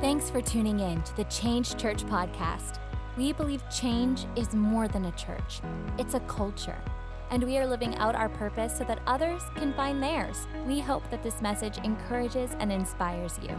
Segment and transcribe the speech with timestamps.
[0.00, 2.78] Thanks for tuning in to the Change Church podcast.
[3.16, 5.60] We believe change is more than a church,
[5.98, 6.80] it's a culture.
[7.32, 10.46] And we are living out our purpose so that others can find theirs.
[10.68, 13.50] We hope that this message encourages and inspires you.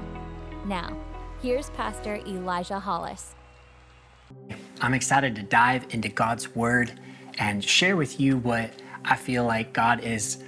[0.64, 0.96] Now,
[1.42, 3.36] here's Pastor Elijah Hollis.
[4.80, 6.98] I'm excited to dive into God's Word
[7.38, 8.72] and share with you what
[9.04, 10.42] I feel like God is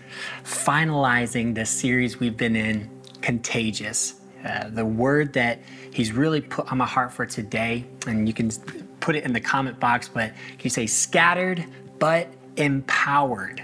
[0.45, 2.89] finalizing this series we've been in,
[3.21, 4.20] Contagious.
[4.45, 5.59] Uh, the word that
[5.93, 8.51] He's really put on my heart for today, and you can
[8.99, 11.65] put it in the comment box, but can you say scattered
[11.99, 12.27] but
[12.57, 13.63] empowered?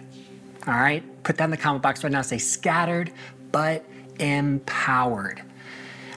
[0.68, 2.22] All right, put that in the comment box right now.
[2.22, 3.12] Say scattered
[3.52, 3.86] but
[4.20, 5.42] empowered.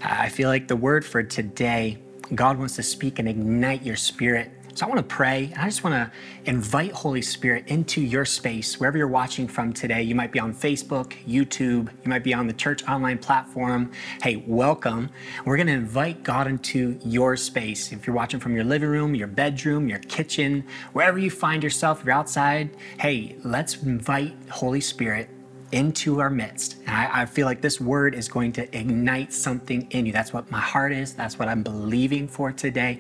[0.03, 1.99] I feel like the word for today,
[2.35, 5.65] God wants to speak and ignite your spirit so I want to pray, and I
[5.65, 6.11] just want to
[6.49, 10.03] invite Holy Spirit into your space, wherever you're watching from today.
[10.03, 13.91] You might be on Facebook, YouTube, you might be on the church online platform.
[14.23, 15.11] Hey, welcome.
[15.45, 17.93] We're going to invite God into your space.
[17.93, 22.01] If you're watching from your living room, your bedroom, your kitchen, wherever you find yourself,
[22.01, 25.29] if you're outside, hey, let's invite Holy Spirit
[25.73, 26.77] into our midst.
[26.87, 30.13] And I, I, feel like this word is going to ignite something in you.
[30.13, 31.15] That's what my heart is.
[31.15, 32.99] That's what I'm believing for today.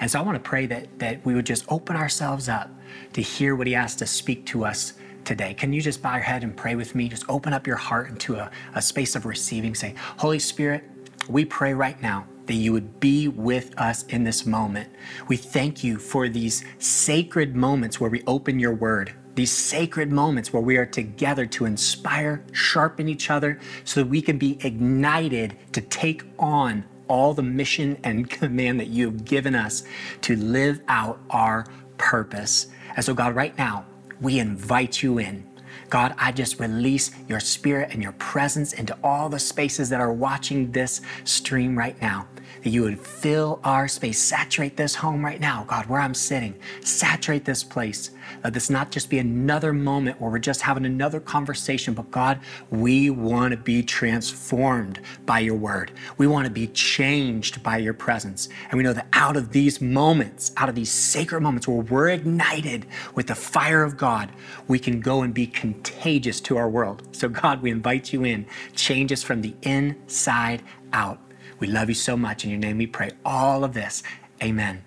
[0.00, 2.70] And so I want to pray that, that we would just open ourselves up
[3.12, 5.54] to hear what He has to speak to us today.
[5.54, 7.08] Can you just bow your head and pray with me?
[7.08, 9.74] Just open up your heart into a, a space of receiving.
[9.74, 10.84] Say, Holy Spirit,
[11.28, 14.90] we pray right now that you would be with us in this moment.
[15.28, 20.52] We thank you for these sacred moments where we open your word these sacred moments
[20.52, 25.56] where we are together to inspire, sharpen each other, so that we can be ignited
[25.72, 29.84] to take on all the mission and command that you have given us
[30.22, 31.66] to live out our
[31.98, 32.68] purpose.
[32.96, 33.84] And so, God, right now,
[34.20, 35.48] we invite you in.
[35.90, 40.12] God, I just release your spirit and your presence into all the spaces that are
[40.12, 42.26] watching this stream right now
[42.62, 46.54] that you would fill our space, saturate this home right now, God, where I'm sitting,
[46.80, 48.10] saturate this place.
[48.42, 52.40] Let this not just be another moment where we're just having another conversation, but God,
[52.70, 55.92] we want to be transformed by your word.
[56.16, 58.48] We want to be changed by your presence.
[58.70, 62.08] And we know that out of these moments, out of these sacred moments where we're
[62.08, 64.30] ignited with the fire of God,
[64.68, 67.08] we can go and be contagious to our world.
[67.12, 68.46] So, God, we invite you in.
[68.74, 71.18] Change us from the inside out.
[71.64, 72.44] We love you so much.
[72.44, 74.02] In your name we pray all of this.
[74.42, 74.84] Amen.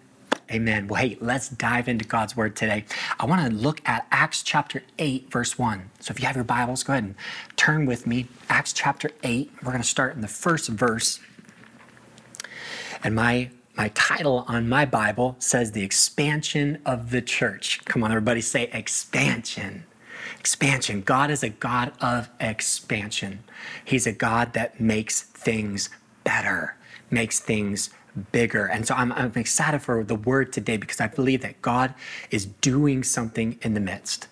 [0.51, 0.87] Amen.
[0.87, 2.85] Well, hey, let's dive into God's word today.
[3.19, 5.89] I want to look at Acts chapter 8, verse 1.
[6.01, 7.15] So if you have your Bibles, go ahead and
[7.55, 8.27] turn with me.
[8.47, 9.51] Acts chapter 8.
[9.63, 11.19] We're going to start in the first verse.
[13.03, 17.83] And my my title on my Bible says the expansion of the church.
[17.85, 19.85] Come on, everybody, say expansion.
[20.39, 21.01] Expansion.
[21.01, 23.39] God is a God of expansion.
[23.83, 25.89] He's a God that makes things
[26.27, 26.75] better,
[27.09, 27.89] makes things
[28.33, 28.65] bigger.
[28.65, 31.93] And so I'm, I'm excited for the word today because I believe that God
[32.31, 34.27] is doing something in the midst.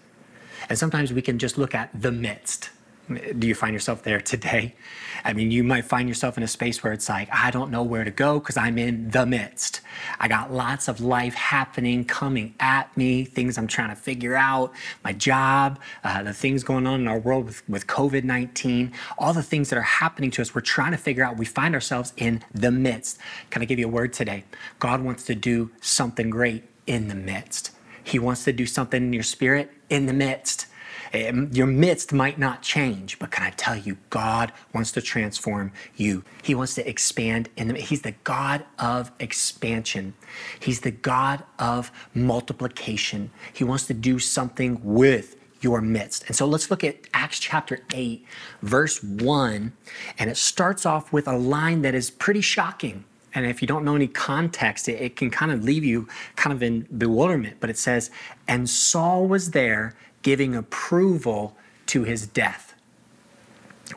[0.68, 2.72] And sometimes we can just look at the midst
[3.08, 4.76] do you find yourself there today?
[5.24, 7.84] I mean, you might find yourself in a space where it's like, I don't know
[7.84, 9.82] where to go because I'm in the midst.
[10.20, 14.74] I got lots of life happening, coming at me, things I'm trying to figure out,
[15.04, 19.34] my job, uh, the things going on in our world with, with COVID 19, all
[19.34, 21.38] the things that are happening to us, we're trying to figure out.
[21.38, 23.20] We find ourselves in the midst.
[23.50, 24.44] Can I give you a word today?
[24.80, 27.72] God wants to do something great in the midst.
[28.04, 30.68] He wants to do something in your spirit in the midst.
[31.16, 35.72] Um, your midst might not change, but can I tell you, God wants to transform
[35.96, 36.24] you.
[36.44, 40.14] He wants to expand in the, He's the God of expansion.
[40.60, 43.32] He's the God of multiplication.
[43.54, 46.26] He wants to do something with your midst.
[46.28, 48.26] And so let's look at Acts chapter 8,
[48.62, 49.74] verse 1.
[50.20, 53.06] And it starts off with a line that is pretty shocking.
[53.34, 56.54] And if you don't know any context, it, it, can kind of leave you kind
[56.54, 57.58] of in bewilderment.
[57.60, 58.10] But it says,
[58.48, 61.56] And Saul was there giving approval
[61.86, 62.74] to his death.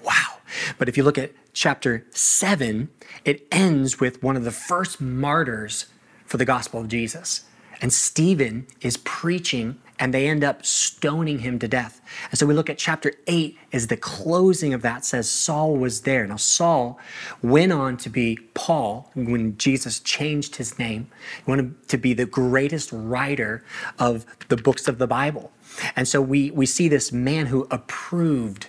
[0.04, 0.40] Wow.
[0.76, 2.90] But if you look at chapter 7,
[3.24, 5.86] it ends with one of the first martyrs
[6.26, 7.44] for the gospel of Jesus.
[7.80, 12.00] And Stephen is preaching and they end up stoning him to death.
[12.30, 16.02] And so we look at chapter 8 as the closing of that says Saul was
[16.02, 16.26] there.
[16.26, 16.98] Now, Saul
[17.42, 21.08] went on to be Paul when Jesus changed his name.
[21.44, 23.64] He went to be the greatest writer
[23.98, 25.52] of the books of the Bible.
[25.96, 28.68] And so we, we see this man who approved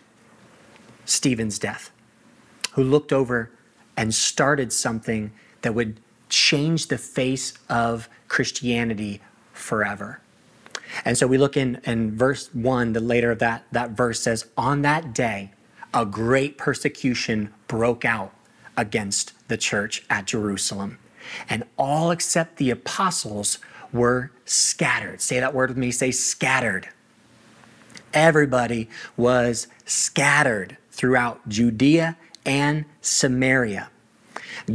[1.05, 1.91] Stephen's death,
[2.73, 3.51] who looked over
[3.95, 5.31] and started something
[5.61, 5.99] that would
[6.29, 9.21] change the face of Christianity
[9.51, 10.21] forever.
[11.05, 14.47] And so we look in, in verse one, the later of that, that verse says,
[14.57, 15.51] On that day,
[15.93, 18.33] a great persecution broke out
[18.77, 20.97] against the church at Jerusalem.
[21.49, 23.59] And all except the apostles
[23.91, 25.21] were scattered.
[25.21, 26.89] Say that word with me say scattered.
[28.13, 33.89] Everybody was scattered throughout Judea and Samaria.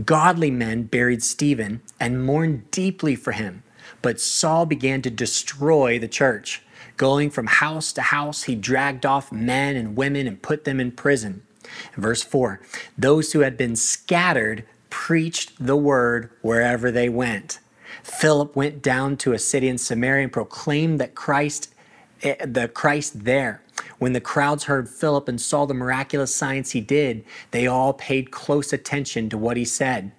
[0.04, 3.62] Godly men buried Stephen and mourned deeply for him,
[4.04, 6.60] but Saul began to destroy the church.
[6.98, 10.92] Going from house to house, he dragged off men and women and put them in
[10.92, 11.42] prison.
[11.96, 12.60] Verse 4
[12.98, 17.60] Those who had been scattered preached the word wherever they went.
[18.02, 21.72] Philip went down to a city in Samaria and proclaimed that Christ,
[22.22, 23.62] eh, the Christ there.
[23.98, 28.30] When the crowds heard Philip and saw the miraculous signs he did, they all paid
[28.30, 30.12] close attention to what he said.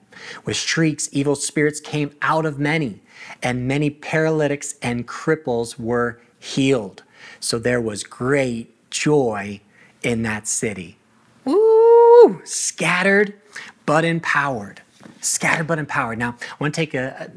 [0.43, 3.01] With shrieks, evil spirits came out of many,
[3.41, 7.03] and many paralytics and cripples were healed.
[7.39, 9.61] So there was great joy
[10.03, 10.97] in that city.
[11.43, 12.41] Woo!
[12.43, 13.33] Scattered
[13.85, 14.81] but empowered.
[15.21, 16.17] Scattered but empowered.
[16.17, 17.31] Now, I want to take a,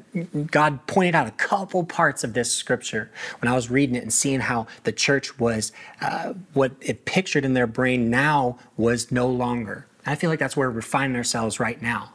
[0.50, 3.10] God pointed out a couple parts of this scripture
[3.40, 7.44] when I was reading it and seeing how the church was, uh, what it pictured
[7.44, 9.86] in their brain now was no longer.
[10.06, 12.12] I feel like that's where we're finding ourselves right now.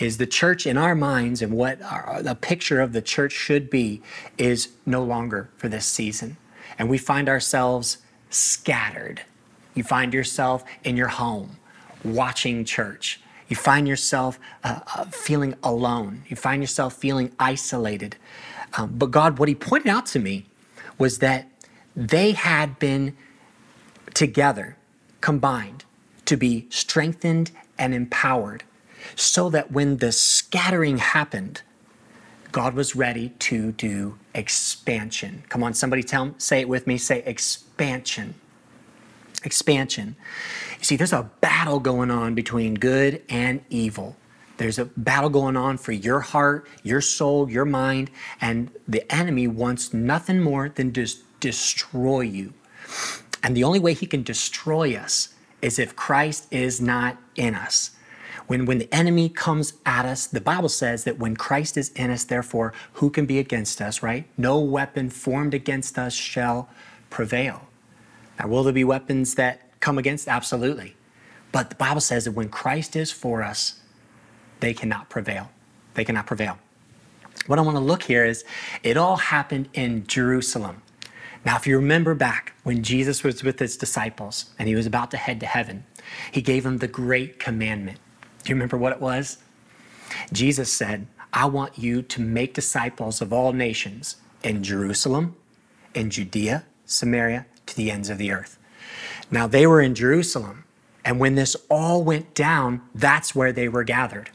[0.00, 3.68] Is the church in our minds and what our, the picture of the church should
[3.68, 4.00] be
[4.38, 6.38] is no longer for this season.
[6.78, 7.98] And we find ourselves
[8.30, 9.22] scattered.
[9.74, 11.58] You find yourself in your home
[12.02, 13.20] watching church
[13.50, 16.22] you find yourself uh, uh, feeling alone.
[16.28, 18.16] You find yourself feeling isolated.
[18.74, 20.46] Um, but God, what He pointed out to me
[20.98, 21.48] was that
[21.96, 23.16] they had been
[24.14, 24.76] together,
[25.20, 25.84] combined,
[26.26, 28.62] to be strengthened and empowered,
[29.16, 31.62] so that when the scattering happened,
[32.52, 35.44] God was ready to do expansion.
[35.48, 36.98] Come on, somebody tell say it with me.
[36.98, 38.34] Say expansion
[39.44, 40.16] expansion.
[40.78, 44.16] You see, there's a battle going on between good and evil.
[44.56, 48.10] There's a battle going on for your heart, your soul, your mind,
[48.40, 51.06] and the enemy wants nothing more than to
[51.40, 52.52] destroy you.
[53.42, 57.92] And the only way he can destroy us is if Christ is not in us.
[58.50, 62.10] When, when the enemy comes at us, the Bible says that when Christ is in
[62.10, 64.26] us, therefore, who can be against us, right?
[64.36, 66.68] No weapon formed against us shall
[67.10, 67.68] prevail.
[68.40, 70.26] Now, will there be weapons that come against?
[70.26, 70.96] Absolutely.
[71.52, 73.78] But the Bible says that when Christ is for us,
[74.58, 75.52] they cannot prevail.
[75.94, 76.58] They cannot prevail.
[77.46, 78.44] What I want to look here is
[78.82, 80.82] it all happened in Jerusalem.
[81.44, 85.12] Now, if you remember back when Jesus was with his disciples and he was about
[85.12, 85.84] to head to heaven,
[86.32, 88.00] he gave them the great commandment.
[88.42, 89.38] Do you remember what it was?
[90.32, 95.36] Jesus said, I want you to make disciples of all nations in Jerusalem,
[95.94, 98.58] in Judea, Samaria, to the ends of the earth.
[99.30, 100.64] Now they were in Jerusalem,
[101.04, 104.30] and when this all went down, that's where they were gathered.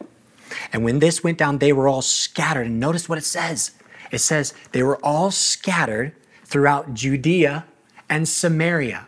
[0.71, 2.67] And when this went down, they were all scattered.
[2.67, 3.71] And notice what it says
[4.11, 6.13] it says they were all scattered
[6.43, 7.65] throughout Judea
[8.09, 9.07] and Samaria.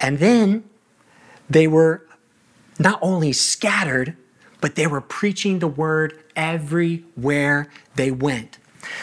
[0.00, 0.64] And then
[1.50, 2.06] they were
[2.82, 4.16] not only scattered,
[4.60, 8.58] but they were preaching the word everywhere they went.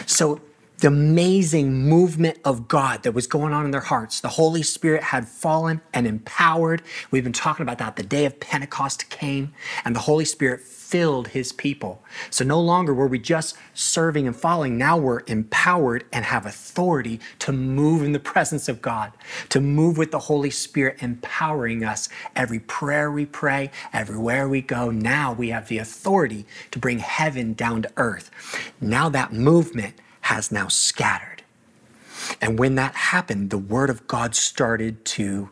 [0.06, 0.42] So
[0.80, 4.22] the amazing movement of God that was going on in their hearts.
[4.22, 6.81] The Holy Spirit had fallen and empowered.
[7.12, 7.98] We've been talking about that.
[7.98, 9.54] The day of Pentecost came
[9.84, 12.02] and the Holy Spirit filled his people.
[12.31, 14.77] So no longer were we just serving and following.
[14.77, 19.12] Now we're empowered and have authority to move in the presence of God,
[19.50, 22.10] to move with the Holy Spirit empowering us.
[22.36, 27.53] Every prayer we pray, everywhere we go, now we have the authority to bring heaven
[27.53, 28.32] down to earth.
[28.82, 29.96] Now that movement
[30.29, 31.41] has now scattered.
[32.39, 35.50] And when that happened, the word of God started to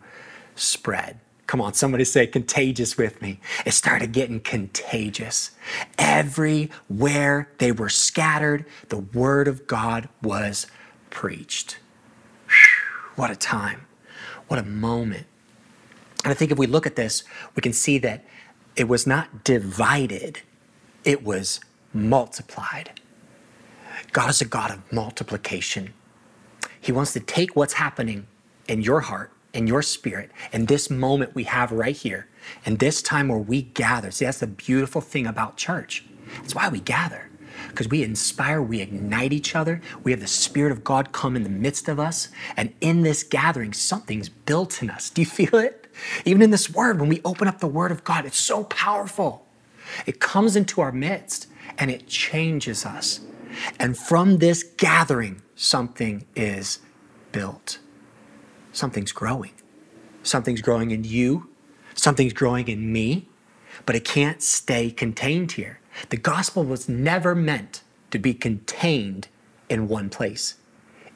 [0.56, 1.20] spread.
[1.48, 3.40] Come on, somebody say contagious with me.
[3.66, 5.50] It started getting contagious.
[5.98, 10.68] Everywhere they were scattered, the word of God was
[11.10, 11.80] preached.
[13.16, 13.88] What a time.
[14.48, 15.26] What a moment.
[16.24, 17.24] And I think if we look at this,
[17.56, 18.24] we can see that
[18.76, 20.42] it was not divided,
[21.04, 21.62] it was
[21.96, 22.92] multiplied.
[24.12, 25.94] God is a God of multiplication.
[26.80, 28.28] He wants to take what's happening
[28.68, 32.28] in your heart, in your spirit, in this moment we have right here,
[32.66, 34.12] and this time where we gather.
[34.12, 36.06] See, that's the beautiful thing about church.
[36.38, 37.30] That's why we gather,
[37.70, 39.82] because we inspire, we ignite each other.
[40.04, 42.30] We have the Spirit of God come in the midst of us.
[42.56, 45.10] And in this gathering, something's built in us.
[45.10, 45.88] Do you feel it?
[46.26, 49.46] Even in this word, when we open up the word of God, it's so powerful.
[50.06, 51.48] It comes into our midst
[51.78, 53.22] and it changes us.
[53.80, 56.80] And from this gathering, something is
[57.32, 57.80] built.
[58.74, 59.52] Something's growing.
[60.24, 61.50] Something's growing in you.
[61.96, 63.28] Something's growing in me.
[63.86, 65.80] but it can't stay contained here.
[66.10, 69.28] The gospel was never meant to be contained
[69.70, 70.56] in one place,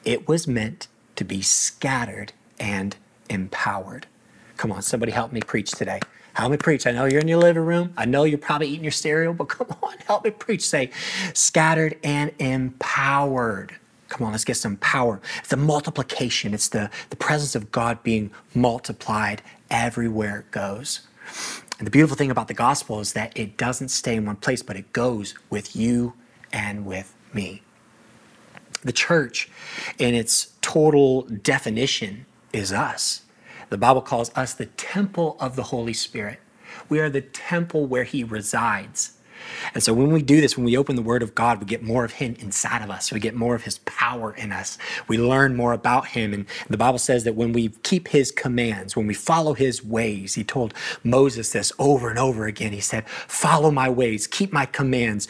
[0.04, 2.96] it was meant to be scattered and
[3.30, 4.06] empowered.
[4.58, 6.00] Come on, somebody help me preach today.
[6.34, 6.86] Help me preach.
[6.86, 7.92] I know you're in your living room.
[7.96, 10.62] I know you're probably eating your cereal, but come on, help me preach.
[10.66, 10.90] Say,
[11.34, 13.74] scattered and empowered.
[14.08, 15.20] Come on, let's get some power.
[15.38, 21.00] It's the multiplication, it's the, the presence of God being multiplied everywhere it goes.
[21.78, 24.62] And the beautiful thing about the gospel is that it doesn't stay in one place,
[24.62, 26.12] but it goes with you
[26.52, 27.62] and with me.
[28.84, 29.48] The church,
[29.98, 33.22] in its total definition, is us.
[33.72, 36.40] The Bible calls us the temple of the Holy Spirit.
[36.90, 39.12] We are the temple where He resides.
[39.74, 41.82] And so when we do this, when we open the Word of God, we get
[41.82, 43.12] more of Him inside of us.
[43.12, 44.78] We get more of His power in us.
[45.08, 46.32] We learn more about Him.
[46.32, 50.34] And the Bible says that when we keep His commands, when we follow His ways,
[50.34, 52.72] He told Moses this over and over again.
[52.72, 55.28] He said, Follow my ways, keep my commands,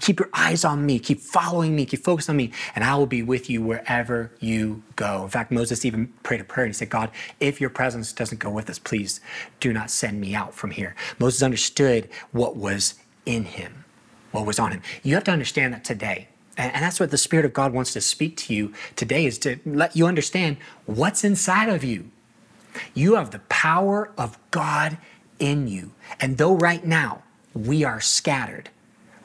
[0.00, 3.06] keep your eyes on me, keep following me, keep focused on me, and I will
[3.06, 5.24] be with you wherever you go.
[5.24, 7.10] In fact, Moses even prayed a prayer and he said, God,
[7.40, 9.20] if your presence doesn't go with us, please
[9.60, 10.94] do not send me out from here.
[11.18, 12.94] Moses understood what was
[13.26, 13.84] in him,
[14.30, 14.82] what was on him.
[15.02, 16.28] You have to understand that today.
[16.56, 19.58] And, that's what the Spirit of God wants to speak to you today is to
[19.66, 20.56] let you understand
[20.86, 22.10] what's inside of you.
[22.94, 24.96] You have the power of God
[25.38, 25.92] in you.
[26.20, 27.22] And though right now
[27.54, 28.70] we are scattered,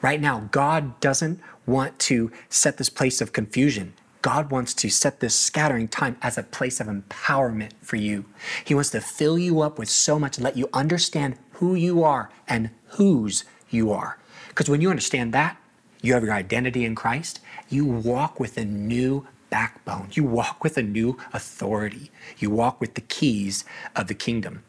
[0.02, 3.94] right now God doesn't want to set this place of confusion.
[4.20, 8.24] God wants to set this scattering time as a place of empowerment for you.
[8.64, 12.04] He wants to fill you up with so much and let you understand who you
[12.04, 14.18] are and whose you are.
[14.48, 15.56] Because when you understand that,
[16.02, 20.08] you have your identity in Christ, you walk with a new backbone.
[20.12, 22.10] You walk with a new authority.
[22.38, 23.64] You walk with the keys
[23.94, 24.64] of the kingdom.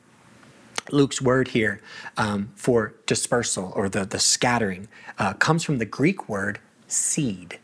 [0.92, 1.80] Luke's word here
[2.18, 7.60] um, for dispersal or the, the scattering uh, comes from the Greek word seed.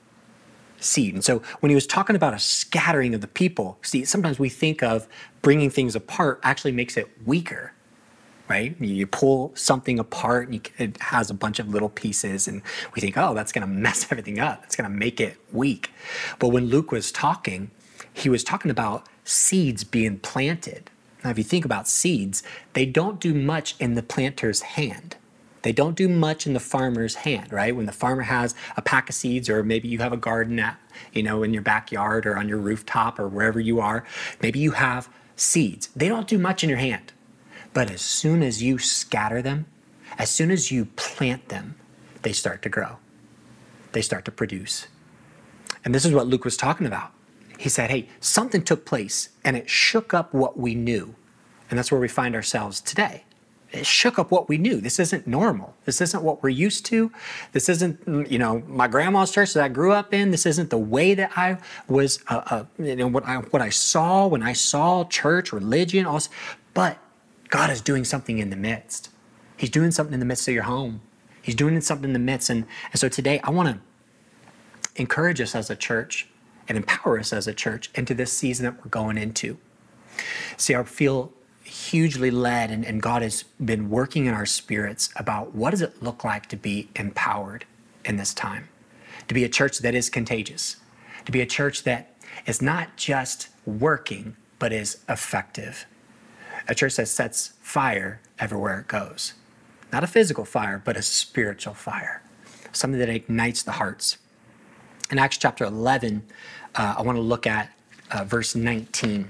[0.80, 1.14] Seed.
[1.14, 4.48] And so when he was talking about a scattering of the people, see, sometimes we
[4.48, 5.06] think of
[5.42, 7.74] bringing things apart actually makes it weaker
[8.50, 8.76] right?
[8.82, 12.62] You pull something apart and you, it has a bunch of little pieces, and
[12.96, 14.64] we think, oh, that's going to mess everything up.
[14.64, 15.92] It's going to make it weak.
[16.40, 17.72] But when Luke was talking,
[18.12, 20.90] he was talking about seeds being planted.
[21.24, 25.16] Now, if you think about seeds, they don't do much in the planter's hand.
[25.62, 27.76] They don't do much in the farmer's hand, right?
[27.76, 30.80] When the farmer has a pack of seeds, or maybe you have a garden at,
[31.12, 34.06] you know, in your backyard or on your rooftop or wherever you are,
[34.42, 35.90] maybe you have seeds.
[35.96, 37.12] They don't do much in your hand.
[37.80, 39.66] But as soon as you scatter them,
[40.18, 41.76] as soon as you plant them,
[42.24, 42.98] they start to grow.
[43.94, 44.88] They start to produce.
[45.86, 47.14] And this is what Luke was talking about.
[47.58, 51.16] He said, Hey, something took place and it shook up what we knew.
[51.70, 53.24] And that's where we find ourselves today.
[53.72, 54.82] It shook up what we knew.
[54.82, 55.74] This isn't normal.
[55.86, 57.14] This isn't what we're used to.
[57.54, 60.32] This isn't, you know, my grandma's church that I grew up in.
[60.32, 63.70] This isn't the way that I was, uh, uh, you know, what I, what I
[63.70, 66.20] saw when I saw church, religion, all.
[66.74, 66.98] But
[67.50, 69.10] God is doing something in the midst.
[69.58, 71.02] He's doing something in the midst of your home.
[71.42, 72.50] He's doing something in the midst.
[72.50, 76.28] And, and so today, I want to encourage us as a church
[76.68, 79.58] and empower us as a church into this season that we're going into.
[80.58, 85.56] See, I feel hugely led, and, and God has been working in our spirits about
[85.56, 87.66] what does it look like to be empowered
[88.06, 88.70] in this time,
[89.28, 90.78] to be a church that is contagious,
[91.26, 92.16] to be a church that
[92.46, 95.86] is not just working, but is effective
[96.70, 99.34] a church that sets fire everywhere it goes.
[99.92, 102.22] Not a physical fire, but a spiritual fire,
[102.72, 104.18] something that ignites the hearts.
[105.12, 106.24] In Acts chapter 11,
[106.76, 107.72] uh, I want to look at
[108.12, 109.28] uh, verse 19.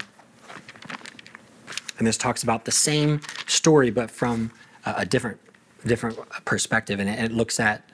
[1.97, 4.51] And this talks about the same story, but from
[4.85, 5.39] a different,
[5.85, 6.99] different perspective.
[6.99, 7.88] And it, it looks at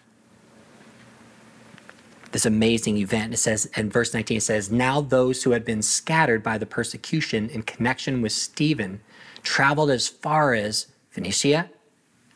[2.35, 3.33] this amazing event.
[3.33, 6.65] It says in verse 19, it says, Now those who had been scattered by the
[6.65, 8.99] persecution in connection with Stephen
[9.41, 11.69] traveled as far as Phoenicia,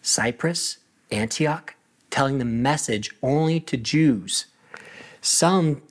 [0.02, 0.78] Cyprus,
[1.12, 1.76] Antioch,
[2.12, 4.46] telling the message only to Jews.
[5.20, 5.82] Some,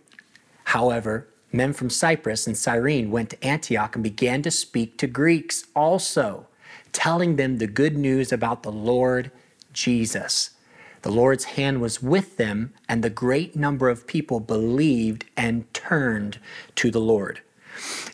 [0.64, 5.66] however, men from Cyprus and Cyrene went to Antioch and began to speak to Greeks
[5.76, 6.46] also,
[6.92, 9.30] telling them the good news about the Lord
[9.74, 10.52] Jesus.
[11.08, 16.38] The Lord's hand was with them, and the great number of people believed and turned
[16.74, 17.40] to the Lord.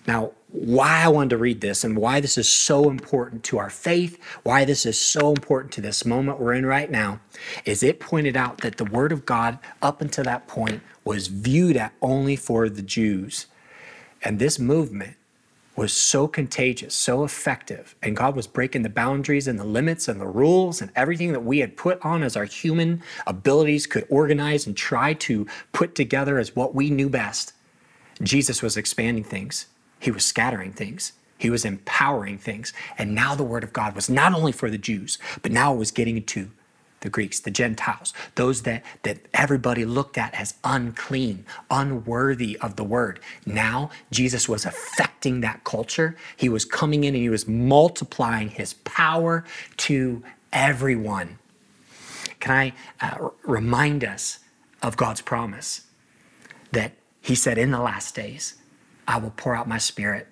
[0.07, 3.69] Now, why I wanted to read this and why this is so important to our
[3.69, 7.19] faith, why this is so important to this moment we're in right now,
[7.65, 11.77] is it pointed out that the Word of God, up until that point, was viewed
[11.77, 13.49] at only for the Jews.
[14.23, 15.17] And this movement
[15.77, 20.21] was so contagious, so effective, and God was breaking the boundaries and the limits and
[20.21, 24.67] the rules and everything that we had put on as our human abilities could organize
[24.67, 27.53] and try to put together as what we knew best.
[28.23, 29.67] Jesus was expanding things,
[29.99, 31.13] He was scattering things.
[31.37, 32.73] He was empowering things.
[32.97, 35.79] And now the word of God was not only for the Jews, but now it
[35.79, 36.51] was getting to
[37.05, 42.83] the Greeks, the Gentiles, those that, that everybody looked at as unclean, unworthy of the
[42.83, 43.21] word.
[43.45, 46.17] Now, Jesus was affecting that culture.
[46.35, 49.45] He was coming in and he was multiplying his power
[49.77, 51.39] to everyone.
[52.41, 54.39] Can I uh, remind us
[54.83, 55.83] of God's promise
[56.73, 58.55] that he said, In the last days,
[59.07, 60.27] I will pour out my spirit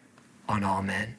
[0.49, 1.17] on all men,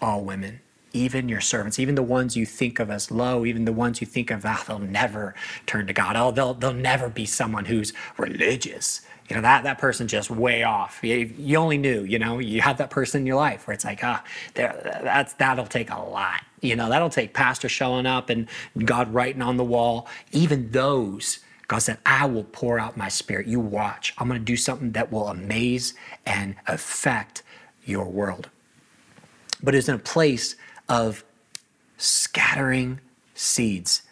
[0.00, 0.60] all women
[0.92, 4.06] even your servants, even the ones you think of as low, even the ones you
[4.06, 5.34] think of, ah, they'll never
[5.66, 6.16] turn to God.
[6.16, 9.02] Oh, they'll, they'll never be someone who's religious.
[9.28, 10.98] You know, that, that person just way off.
[11.04, 13.84] You, you only knew, you know, you have that person in your life where it's
[13.84, 16.40] like, ah, that's, that'll take a lot.
[16.60, 18.48] You know, that'll take pastor showing up and
[18.84, 20.08] God writing on the wall.
[20.32, 23.46] Even those, God said, I will pour out my spirit.
[23.46, 24.14] You watch.
[24.18, 25.94] I'm going to do something that will amaze
[26.26, 27.44] and affect
[27.84, 28.50] your world.
[29.62, 30.56] But it's in a place
[30.90, 31.24] of
[31.96, 33.00] scattering
[33.34, 34.02] seeds.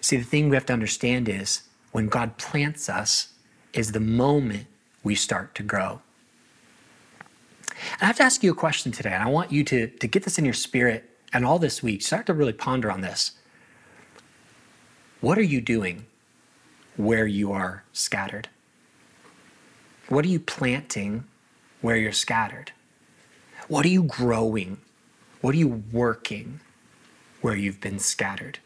[0.00, 3.32] See, the thing we have to understand is when God plants us,
[3.72, 4.66] is the moment
[5.02, 6.00] we start to grow.
[7.70, 10.06] And I have to ask you a question today, and I want you to, to
[10.06, 13.32] get this in your spirit and all this week, start to really ponder on this.
[15.20, 16.06] What are you doing
[16.96, 18.48] where you are scattered?
[20.08, 21.24] What are you planting
[21.80, 22.72] where you're scattered?
[23.68, 24.78] What are you growing
[25.46, 26.58] what are you working
[27.40, 28.58] where you've been scattered?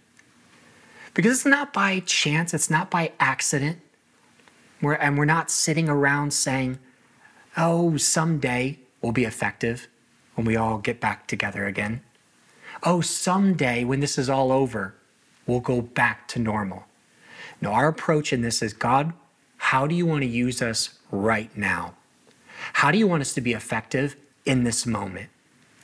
[1.13, 3.81] Because it's not by chance, it's not by accident.
[4.81, 6.79] We're, and we're not sitting around saying,
[7.55, 9.89] oh, someday we'll be effective
[10.37, 12.01] when we all get back together again.
[12.83, 14.95] Oh, someday when this is all over,
[15.47, 16.85] we'll go back to normal.
[17.61, 19.13] No, our approach in this is God,
[19.59, 21.93] how do you want to use us right now?
[22.73, 24.17] How do you want us to be effective
[24.47, 25.29] in this moment?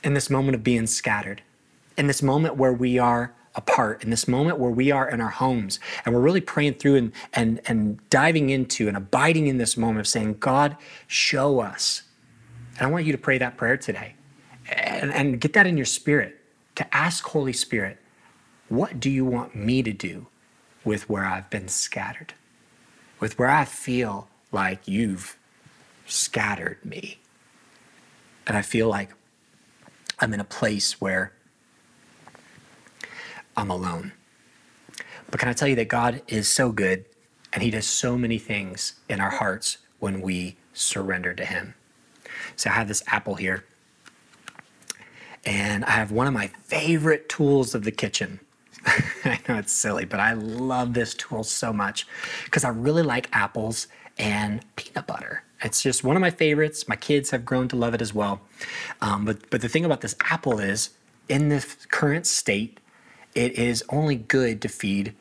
[0.03, 1.41] In this moment of being scattered,
[1.97, 5.29] in this moment where we are apart, in this moment where we are in our
[5.29, 9.75] homes, and we're really praying through and, and, and diving into and abiding in this
[9.75, 12.03] moment of saying, God, show us.
[12.77, 14.13] And I want you to pray that prayer today
[14.69, 16.39] and, and get that in your spirit
[16.75, 17.97] to ask Holy Spirit,
[18.69, 20.27] what do you want me to do
[20.83, 22.33] with where I've been scattered?
[23.19, 25.37] With where I feel like you've
[26.05, 27.19] scattered me.
[28.45, 29.09] And I feel like
[30.19, 31.31] I'm in a place where
[33.55, 34.13] I'm alone.
[35.29, 37.05] But can I tell you that God is so good
[37.53, 41.75] and He does so many things in our hearts when we surrender to Him?
[42.55, 43.65] So I have this apple here,
[45.45, 48.39] and I have one of my favorite tools of the kitchen.
[48.85, 52.07] I know it's silly, but I love this tool so much
[52.45, 55.43] because I really like apples and peanut butter.
[55.61, 56.87] It's just one of my favorites.
[56.87, 58.41] My kids have grown to love it as well.
[59.01, 60.91] Um, but but the thing about this apple is,
[61.27, 62.79] in this current state,
[63.33, 65.13] it is only good to feed,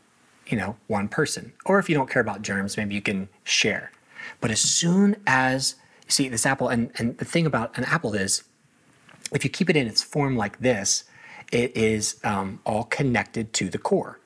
[0.47, 1.53] you know, one person.
[1.65, 3.91] Or if you don't care about germs, maybe you can share.
[4.41, 8.15] But as soon as you see this apple, and, and the thing about an apple
[8.15, 8.43] is,
[9.33, 11.05] if you keep it in its form like this,
[11.53, 14.19] it is um, all connected to the core,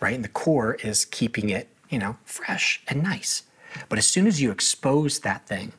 [0.00, 0.14] right?
[0.14, 3.42] And the core is keeping it, you know, fresh and nice.
[3.88, 5.72] But as soon as you expose that thing,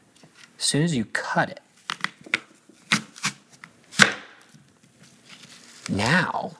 [0.57, 1.61] as soon as you cut it,
[5.89, 6.57] now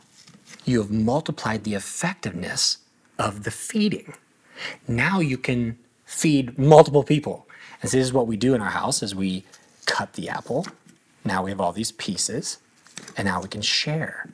[0.65, 2.77] you have multiplied the effectiveness
[3.17, 4.13] of the feeding.
[4.87, 7.47] Now you can feed multiple people.
[7.81, 9.43] And so this is what we do in our house is we
[9.85, 10.65] cut the apple.
[11.23, 12.59] Now we have all these pieces,
[13.17, 14.29] and now we can share.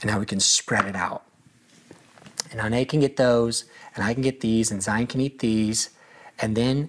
[0.00, 1.24] And now we can spread it out.
[2.50, 5.38] And now they can get those, and I can get these, and Zion can eat
[5.40, 5.90] these.
[6.38, 6.88] And then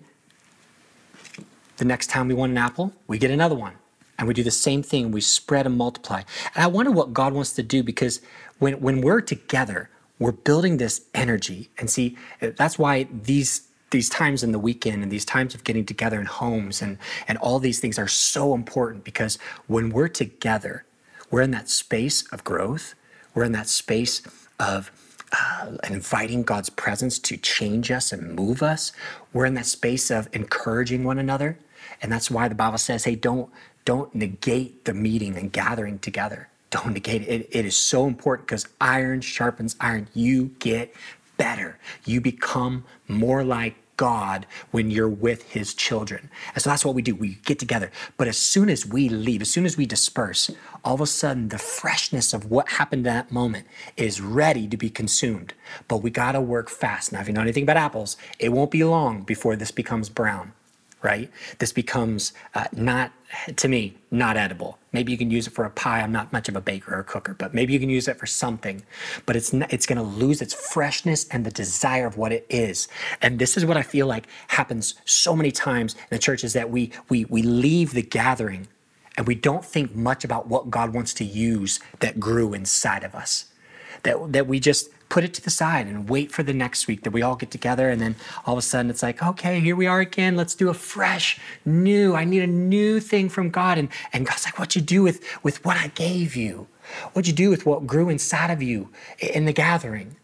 [1.78, 3.74] the next time we want an apple, we get another one.
[4.18, 5.12] And we do the same thing.
[5.12, 6.22] We spread and multiply.
[6.56, 8.22] And I wonder what God wants to do because
[8.60, 9.89] when, when we're together,
[10.20, 11.70] we're building this energy.
[11.78, 15.86] And see, that's why these these times in the weekend and these times of getting
[15.86, 19.38] together in homes and, and all these things are so important because
[19.68, 20.84] when we're together,
[21.30, 22.96] we're in that space of growth.
[23.36, 24.24] We're in that space
[24.60, 24.92] of
[25.34, 28.91] uh, inviting God's presence to change us and move us.
[29.34, 31.58] We're in that space of encouraging one another.
[32.02, 33.50] And that's why the Bible says, hey, don't,
[33.86, 36.50] don't negate the meeting and gathering together.
[36.69, 37.30] Don't negate it.
[37.30, 40.08] It, it is so important because iron sharpens iron.
[40.13, 40.93] You get
[41.38, 41.78] better.
[42.06, 46.29] You become more like God when you're with his children.
[46.53, 47.15] And so that's what we do.
[47.15, 47.91] We get together.
[48.17, 50.49] But as soon as we leave, as soon as we disperse,
[50.84, 54.77] all of a sudden the freshness of what happened in that moment is ready to
[54.77, 55.53] be consumed.
[55.88, 57.12] But we got to work fast.
[57.12, 60.53] Now, if you know anything about apples, it won't be long before this becomes brown
[61.04, 61.30] right?
[61.60, 63.12] This becomes uh, not,
[63.58, 64.80] to me, not edible.
[64.94, 66.02] Maybe you can use it for a pie.
[66.02, 68.18] I'm not much of a baker or a cooker, but maybe you can use it
[68.18, 68.84] for something.
[69.26, 72.46] But it's not, it's going to lose its freshness and the desire of what it
[72.50, 72.88] is.
[73.22, 76.54] And this is what I feel like happens so many times in the church is
[76.54, 78.68] that we we we leave the gathering
[79.18, 83.13] and we don't think much about what God wants to use that grew inside of
[83.13, 83.46] us.
[84.04, 87.04] That that we just put it to the side and wait for the next week
[87.04, 87.92] that we all get together.
[87.92, 88.16] And then
[88.48, 90.36] all of a sudden it's like, okay, here we are again.
[90.36, 92.16] Let's do a fresh, new.
[92.16, 93.78] I need a new thing from God.
[93.78, 96.68] And, and God's like, what you do with, with what I gave you?
[97.13, 98.89] What'd you do with what grew inside of you
[99.20, 100.16] in the gathering,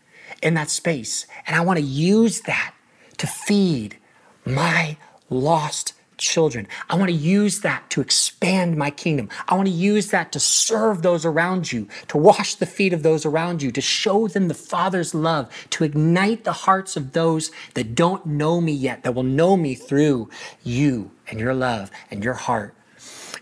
[0.42, 1.28] in that space?
[1.46, 2.74] And I want to use that
[3.18, 3.96] to feed
[4.44, 4.98] my
[5.30, 6.68] lost children.
[6.90, 9.30] I want to use that to expand my kingdom.
[9.48, 13.02] I want to use that to serve those around you, to wash the feet of
[13.02, 17.52] those around you, to show them the Father's love, to ignite the hearts of those
[17.74, 20.30] that don't know me yet, that will know me through
[20.64, 22.76] you and your love and your heart.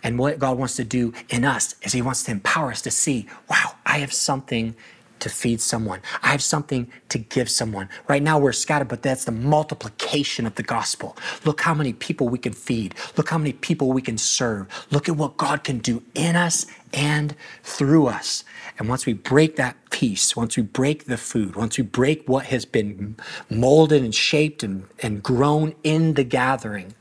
[0.04, 2.92] And what God wants to do in us is He wants to empower us to
[2.92, 4.76] see, wow, I have something
[5.20, 6.02] to feed someone.
[6.24, 7.90] I have something to give someone.
[8.08, 11.18] Right now we're scattered, but that's the multiplication of the gospel.
[11.46, 12.96] Look how many people we can feed.
[13.16, 14.68] Look how many people we can serve.
[14.92, 18.44] Look at what God can do in us and through us.
[18.80, 22.46] And once we break that piece, once we break the food, once we break what
[22.48, 23.16] has been
[23.50, 26.94] molded and shaped and, and grown in the gathering,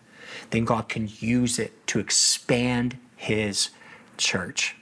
[0.50, 3.70] then God can use it to expand his
[4.16, 4.76] church.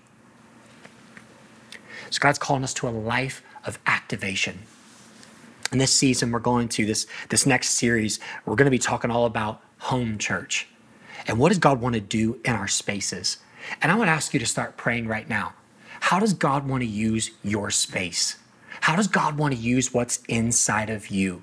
[2.15, 4.61] So God's calling us to a life of activation.
[5.73, 9.11] In this season, we're going to this, this next series, we're going to be talking
[9.11, 10.69] all about home church.
[11.27, 13.39] And what does God want to do in our spaces?
[13.83, 15.55] And I want to ask you to start praying right now.
[15.99, 18.39] How does God want to use your space?
[18.83, 21.43] How does God want to use what's inside of you?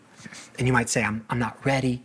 [0.57, 2.01] And you might say, I'm, I'm not ready.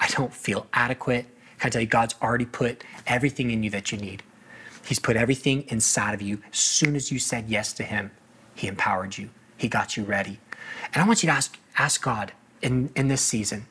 [0.00, 1.26] I don't feel adequate.
[1.60, 4.24] Can I tell you, God's already put everything in you that you need.
[4.84, 6.42] He's put everything inside of you.
[6.52, 8.10] As soon as you said yes to Him,
[8.54, 9.30] He empowered you.
[9.56, 10.40] He got you ready.
[10.92, 13.66] And I want you to ask, ask God in, in this season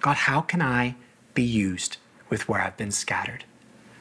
[0.00, 0.96] God, how can I
[1.34, 1.98] be used
[2.30, 3.44] with where I've been scattered?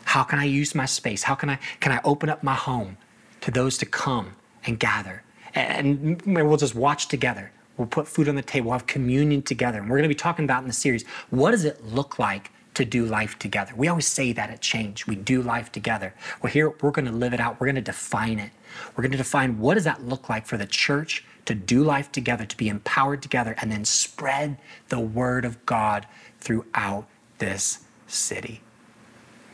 [0.05, 1.23] How can I use my space?
[1.23, 2.97] How can I can I open up my home
[3.41, 5.23] to those to come and gather?
[5.55, 7.51] And we'll just watch together.
[7.77, 8.69] We'll put food on the table.
[8.69, 9.79] We'll have communion together.
[9.79, 12.51] And we're going to be talking about in the series what does it look like
[12.79, 13.73] to do life together.
[13.75, 15.05] We always say that at Change.
[15.05, 16.15] We do life together.
[16.41, 17.59] Well, here we're going to live it out.
[17.59, 18.51] We're going to define it.
[18.95, 22.09] We're going to define what does that look like for the church to do life
[22.11, 26.07] together, to be empowered together, and then spread the word of God
[26.39, 27.05] throughout
[27.39, 28.61] this city.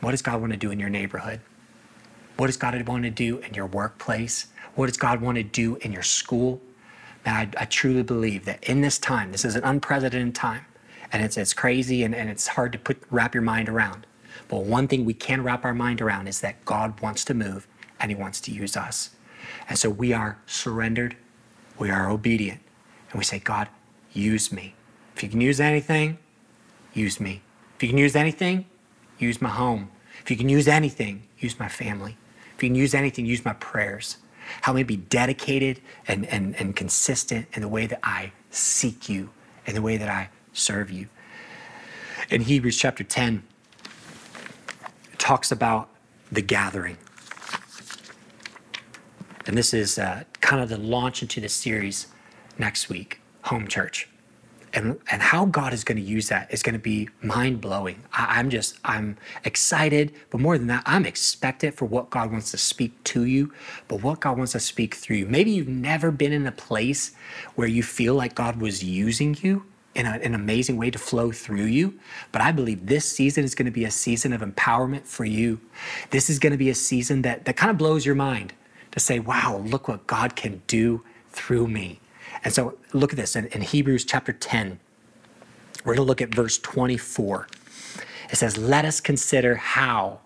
[0.00, 1.40] What does God want to do in your neighborhood?
[2.36, 4.46] What does God want to do in your workplace?
[4.76, 6.60] What does God want to do in your school?
[7.24, 10.64] I, I truly believe that in this time, this is an unprecedented time,
[11.12, 14.06] and it's, it's crazy and, and it's hard to put wrap your mind around.
[14.48, 17.66] But one thing we can wrap our mind around is that God wants to move
[18.00, 19.10] and he wants to use us.
[19.68, 21.16] And so we are surrendered,
[21.78, 22.60] we are obedient,
[23.10, 23.68] and we say, God,
[24.12, 24.74] use me.
[25.14, 26.18] If you can use anything,
[26.92, 27.42] use me.
[27.76, 28.66] If you can use anything,
[29.18, 29.90] use my home.
[30.20, 32.16] If you can use anything, use my family.
[32.56, 34.18] If you can use anything, use my prayers.
[34.62, 39.30] Help me be dedicated and, and, and consistent in the way that I seek you,
[39.66, 41.08] in the way that I serve you.
[42.30, 43.42] In Hebrews chapter 10,
[45.12, 45.90] it talks about
[46.32, 46.96] the gathering.
[49.46, 52.08] And this is uh, kind of the launch into the series
[52.58, 54.08] next week, Home Church.
[54.72, 58.02] And, and how God is going to use that is going to be mind blowing.
[58.12, 62.58] I'm just, I'm excited, but more than that, I'm expectant for what God wants to
[62.58, 63.54] speak to you,
[63.88, 65.26] but what God wants to speak through you.
[65.26, 67.12] Maybe you've never been in a place
[67.54, 69.64] where you feel like God was using you
[69.96, 71.98] in a, an amazing way to flow through you.
[72.30, 75.58] But I believe this season is going to be a season of empowerment for you.
[76.10, 78.52] This is going to be a season that, that kind of blows your mind
[78.92, 81.98] to say, wow, look what God can do through me.
[82.44, 84.78] And so look at this in, in Hebrews chapter 10.
[85.84, 87.48] We're going to look at verse 24.
[88.30, 90.20] It says, Let us consider how,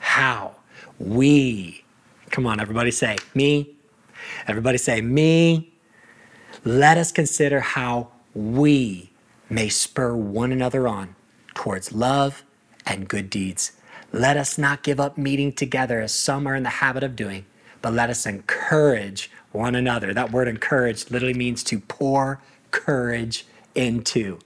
[0.00, 0.56] how
[0.98, 1.84] we,
[2.30, 3.76] come on, everybody say, me.
[4.46, 5.72] Everybody say, me.
[6.64, 9.10] Let us consider how we
[9.50, 11.14] may spur one another on
[11.54, 12.44] towards love
[12.86, 13.72] and good deeds.
[14.12, 17.46] Let us not give up meeting together as some are in the habit of doing,
[17.82, 20.14] but let us encourage one another.
[20.14, 24.38] That word encourage literally means to pour courage into.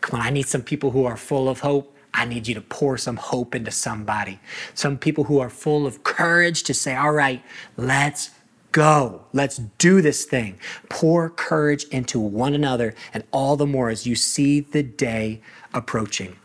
[0.00, 1.96] Come on, I need some people who are full of hope.
[2.12, 4.38] I need you to pour some hope into somebody.
[4.74, 7.42] Some people who are full of courage to say, all right,
[7.76, 8.30] let's
[8.74, 9.22] go.
[9.32, 10.58] Let's do this thing.
[10.90, 15.40] Pour courage into one another, and all the more as you see the day
[15.72, 16.36] approaching.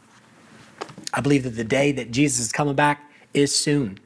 [1.12, 4.00] I believe that the day that Jesus is coming back is soon.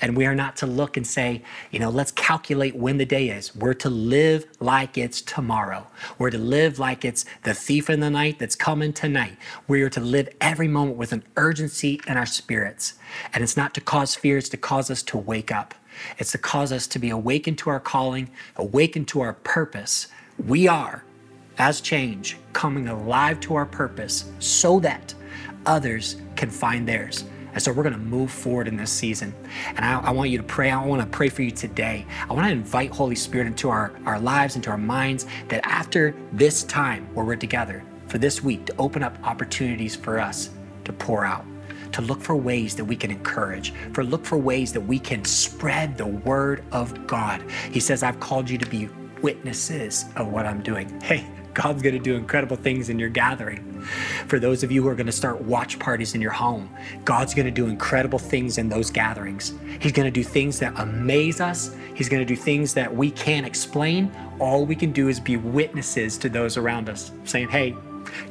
[0.00, 3.28] And we are not to look and say, you know, let's calculate when the day
[3.28, 3.54] is.
[3.54, 5.86] We're to live like it's tomorrow.
[6.18, 9.36] We're to live like it's the thief in the night that's coming tonight.
[9.68, 12.94] We are to live every moment with an urgency in our spirits.
[13.34, 15.74] And it's not to cause fear, it's to cause us to wake up.
[16.18, 20.08] It's to cause us to be awakened to our calling, awakened to our purpose.
[20.46, 21.04] We are,
[21.58, 25.14] as change, coming alive to our purpose so that
[25.64, 27.24] others can find theirs.
[27.56, 29.34] And so we're going to move forward in this season.
[29.76, 30.70] And I, I, want you to pray.
[30.70, 32.04] I want to pray for you today.
[32.28, 36.14] I want to invite Holy Spirit into our, our lives, into our minds, that after
[36.34, 40.50] this time where we're together for this week, to open up opportunities for us
[40.84, 41.46] to pour out,
[41.96, 45.24] to look for ways that we can encourage, for look for ways that we can
[45.24, 47.42] spread the word of God.
[47.72, 48.90] He says, I've called you to be
[49.22, 51.00] witnesses of what I'm doing.
[51.00, 53.80] Hey, God's going to do incredible things in your gathering.
[54.26, 56.68] For those of you who are going to start watch parties in your home,
[57.06, 59.54] God's going to do incredible things in those gatherings.
[59.80, 61.74] He's going to do things that amaze us.
[61.94, 64.12] He's going to do things that we can't explain.
[64.38, 67.74] All we can do is be witnesses to those around us, saying, Hey,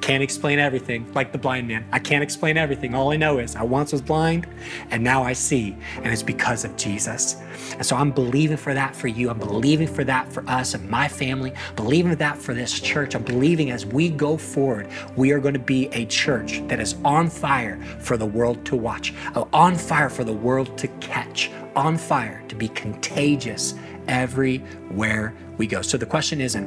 [0.02, 1.86] can't explain everything, like the blind man.
[1.92, 2.94] I can't explain everything.
[2.94, 4.48] All I know is I once was blind
[4.92, 7.38] and now I see, and it's because of Jesus.
[7.74, 9.30] And so I'm believing for that for you.
[9.30, 13.16] I'm believing for that for us and my family, believing for that for this church.
[13.16, 16.96] I'm believing as we go forward, we are going to be a church that is
[17.04, 21.52] on fire for the world to watch, uh, on fire for the world to catch,
[21.76, 23.76] on fire to be contagious
[24.08, 25.82] everywhere we go.
[25.82, 26.66] So the question isn't,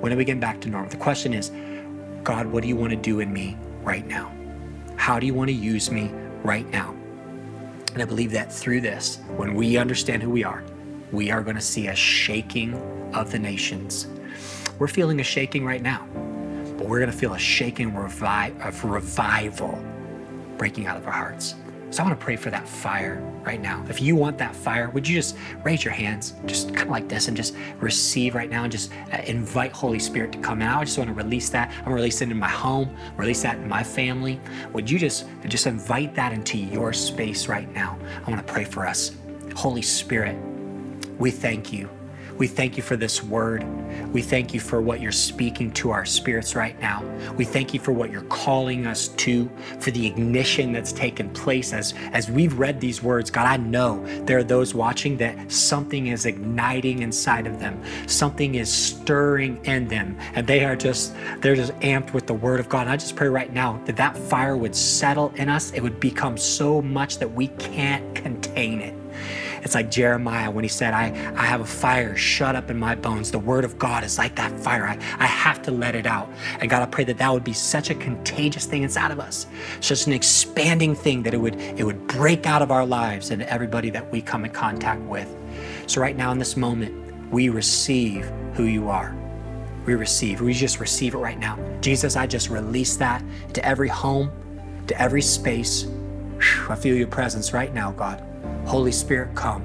[0.00, 0.90] when are we getting back to normal?
[0.90, 1.50] The question is,
[2.24, 4.32] God, what do you want to do in me right now?
[4.96, 6.12] How do you want to use me
[6.44, 6.94] right now?
[7.94, 10.62] And I believe that through this, when we understand who we are,
[11.10, 12.74] we are going to see a shaking
[13.12, 14.06] of the nations.
[14.78, 16.06] We're feeling a shaking right now,
[16.78, 19.82] but we're going to feel a shaking revi- of revival
[20.56, 21.56] breaking out of our hearts.
[21.92, 23.84] So I want to pray for that fire right now.
[23.86, 27.06] If you want that fire, would you just raise your hands, just kind of like
[27.06, 30.80] this, and just receive right now and just uh, invite Holy Spirit to come out?
[30.80, 31.68] I just want to release that.
[31.68, 34.40] I'm going to release it in my home, release that in my family.
[34.72, 37.98] Would you just, just invite that into your space right now?
[38.26, 39.14] I want to pray for us.
[39.54, 40.38] Holy Spirit,
[41.18, 41.90] we thank you
[42.42, 43.64] we thank you for this word.
[44.12, 47.04] We thank you for what you're speaking to our spirits right now.
[47.36, 51.72] We thank you for what you're calling us to, for the ignition that's taken place
[51.72, 53.30] as, as we've read these words.
[53.30, 58.56] God, I know there are those watching that something is igniting inside of them, something
[58.56, 62.68] is stirring in them, and they are just, they're just amped with the word of
[62.68, 62.80] God.
[62.80, 65.70] And I just pray right now that that fire would settle in us.
[65.74, 68.96] It would become so much that we can't contain it.
[69.62, 72.96] It's like Jeremiah when he said, I, I have a fire shut up in my
[72.96, 73.30] bones.
[73.30, 74.86] The word of God is like that fire.
[74.86, 76.28] I, I have to let it out.
[76.58, 79.46] And God, I pray that that would be such a contagious thing inside of us,
[79.80, 83.42] such an expanding thing that it would, it would break out of our lives and
[83.42, 85.32] everybody that we come in contact with.
[85.86, 89.16] So, right now in this moment, we receive who you are.
[89.86, 90.40] We receive.
[90.40, 91.58] We just receive it right now.
[91.80, 93.22] Jesus, I just release that
[93.54, 94.30] to every home,
[94.88, 95.86] to every space.
[96.68, 98.24] I feel your presence right now, God.
[98.66, 99.64] Holy Spirit, come,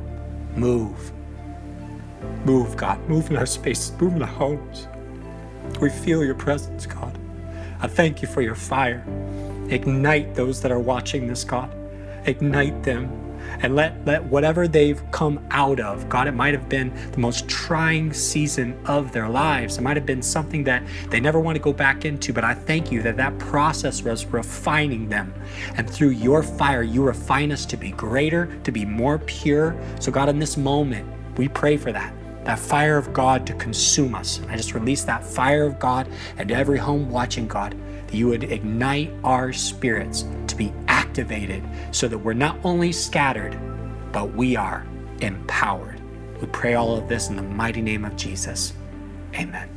[0.56, 1.12] move.
[2.46, 3.00] Move, God.
[3.08, 4.88] Move in our spaces, move in our homes.
[5.82, 7.18] We feel your presence, God.
[7.82, 9.06] I thank you for your fire.
[9.70, 11.76] Ignite those that are watching this, God.
[12.26, 13.27] Ignite them
[13.62, 17.48] and let, let whatever they've come out of, God, it might have been the most
[17.48, 19.78] trying season of their lives.
[19.78, 22.54] It might have been something that they never want to go back into, but I
[22.54, 25.34] thank you that that process was refining them.
[25.76, 29.76] And through your fire, you refine us to be greater, to be more pure.
[30.00, 32.14] So, God, in this moment, we pray for that
[32.48, 34.40] that fire of God to consume us.
[34.48, 37.76] I just release that fire of God and every home watching God,
[38.08, 40.72] that you would ignite our spirits to be
[41.18, 43.58] activated so that we're not only scattered,
[44.12, 44.86] but we are
[45.22, 46.00] empowered.
[46.40, 48.74] We pray all of this in the mighty name of Jesus.
[49.34, 49.68] Amen.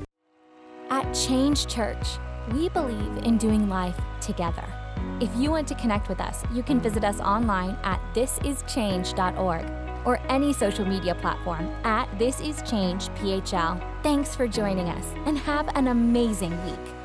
[0.91, 2.07] At Change Church,
[2.53, 4.65] we believe in doing life together.
[5.21, 9.65] If you want to connect with us, you can visit us online at thisischange.org
[10.05, 13.83] or any social media platform at This Is Change PHL.
[14.03, 17.00] Thanks for joining us and have an amazing week.